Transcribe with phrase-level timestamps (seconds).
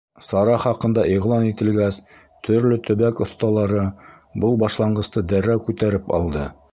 [0.27, 1.99] Сара хаҡында иғлан ителгәс,
[2.49, 3.83] төрлө төбәк оҫталары
[4.45, 6.47] был башланғысты дәррәү күтәреп алды.